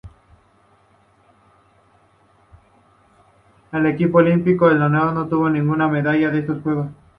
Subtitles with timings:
[3.71, 6.87] El equipo olímpico esloveno no obtuvo ninguna medalla en estos Juegos.